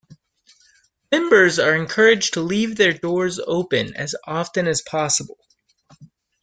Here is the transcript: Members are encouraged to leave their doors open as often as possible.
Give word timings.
Members 1.11 1.59
are 1.59 1.75
encouraged 1.75 2.33
to 2.33 2.41
leave 2.41 2.75
their 2.75 2.91
doors 2.93 3.39
open 3.45 3.93
as 3.95 4.15
often 4.25 4.67
as 4.67 4.81
possible. 4.81 5.37